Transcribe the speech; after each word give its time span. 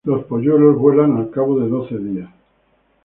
Los 0.03 0.23
polluelos 0.25 0.77
vuelan 0.79 1.15
al 1.17 1.29
cabo 1.29 1.59
de 1.59 1.69
doce 1.69 1.95
días. 1.99 2.31